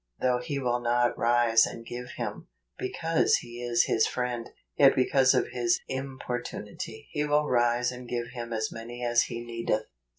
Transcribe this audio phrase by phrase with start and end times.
[0.19, 5.35] Though he will not rise and give him, because he is his friend, yet because
[5.35, 9.85] of his importunity he will rise and give him as many as he needeth."